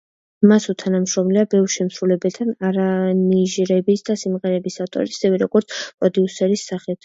[0.51, 6.99] მას უთანამშრომლია ბევრ შემსრულებელთან არანჟირების და სიმღერების ავტორის, ისევე, როგორც პროდიუსერის სახით.